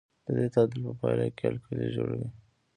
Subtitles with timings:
[0.25, 2.27] د دې تعامل په پایله کې القلي جوړوي.